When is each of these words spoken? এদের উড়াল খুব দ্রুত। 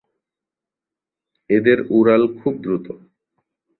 এদের 1.49 1.77
উড়াল 1.89 2.23
খুব 2.39 2.53
দ্রুত। 2.63 2.87